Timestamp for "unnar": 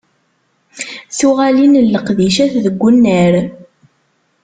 2.87-3.33